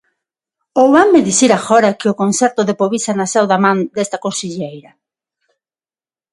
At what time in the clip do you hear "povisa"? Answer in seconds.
2.81-3.11